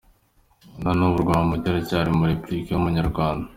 Na 0.81 0.91
n’ubu 0.97 1.17
Rwamucyo 1.23 1.67
aracyari 1.69 2.07
umu 2.11 2.25
Républicains 2.31 2.75
w’Umunyarwanda. 2.77 3.45